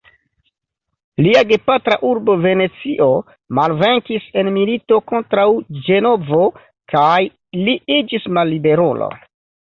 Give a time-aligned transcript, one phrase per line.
[1.25, 3.09] Lia gepatra urbo Venecio
[3.59, 5.43] malvenkis en milito kontraŭ
[5.89, 6.39] Ĝenovo
[6.95, 7.19] kaj
[7.69, 9.11] li iĝis malliberulo.